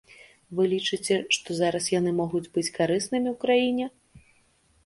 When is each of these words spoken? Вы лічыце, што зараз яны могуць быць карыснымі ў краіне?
Вы 0.59 0.63
лічыце, 0.71 1.17
што 1.37 1.57
зараз 1.59 1.85
яны 1.99 2.11
могуць 2.21 2.49
быць 2.57 2.73
карыснымі 2.81 3.27
ў 3.35 3.39
краіне? 3.45 3.85